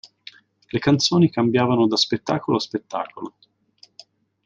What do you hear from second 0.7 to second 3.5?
Le canzoni cambiavano da spettacolo a spettacolo.